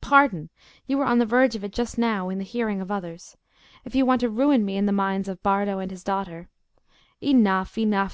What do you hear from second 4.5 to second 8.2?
me in the minds of Bardo and his daughter—" "Enough, enough!"